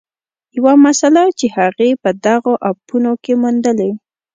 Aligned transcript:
یوه 0.57 0.73
مسله 0.85 1.23
چې 1.39 1.45
هغې 1.57 1.89
په 2.03 2.09
دغو 2.25 2.53
اپونو 2.69 3.11
کې 3.23 3.33
موندلې 3.41 3.91